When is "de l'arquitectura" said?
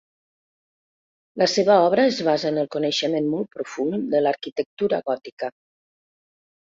4.15-5.01